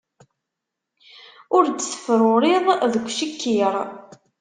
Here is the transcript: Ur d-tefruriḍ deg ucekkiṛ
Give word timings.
Ur 1.55 1.63
d-tefruriḍ 1.67 2.65
deg 2.93 3.05
ucekkiṛ 3.09 3.75